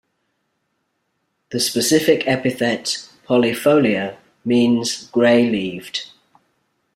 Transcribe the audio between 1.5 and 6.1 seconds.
The specific epithet "polifolia" means "grey-leaved".